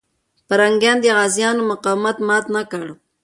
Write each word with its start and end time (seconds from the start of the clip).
پرنګیان 0.47 0.97
د 1.01 1.05
غازيانو 1.17 1.61
مقاومت 1.71 2.17
مات 2.27 2.45
نه 2.55 2.61
کړ. 2.71 2.87